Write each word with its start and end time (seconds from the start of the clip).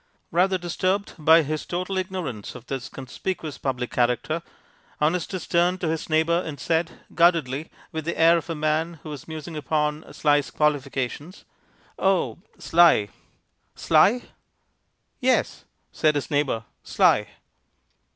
Rather 0.31 0.57
disturbed 0.57 1.13
by 1.19 1.43
his 1.43 1.63
total 1.63 1.95
ignorance 1.95 2.55
of 2.55 2.65
this 2.65 2.89
conspicuous 2.89 3.59
public 3.59 3.91
character, 3.91 4.41
Honestus 4.99 5.45
turned 5.45 5.79
to 5.79 5.89
his 5.89 6.09
neighbor 6.09 6.41
and 6.43 6.59
said, 6.59 7.01
guardedly, 7.13 7.69
with 7.91 8.05
the 8.05 8.19
air 8.19 8.35
of 8.35 8.49
a 8.49 8.55
man 8.55 8.95
who 9.03 9.09
was 9.11 9.27
musing 9.27 9.55
upon 9.55 10.11
Sly's 10.11 10.49
qualifications, 10.49 11.45
"Oh, 11.99 12.39
Sly 12.57 13.09
Sly?" 13.75 14.23
"Yes," 15.19 15.65
said 15.91 16.15
his 16.15 16.31
neighbor, 16.31 16.65
"Sly." 16.81 17.27